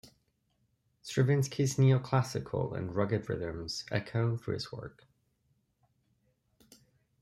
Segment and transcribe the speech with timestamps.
[1.03, 5.05] Stravinsky's neo-classical and rugged rhythms echo through his work.